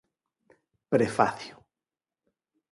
Prefacio 0.93 1.53